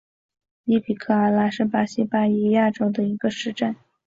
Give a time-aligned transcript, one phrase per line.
[0.63, 3.75] 伊比科阿拉是巴西巴伊亚州的一个市镇。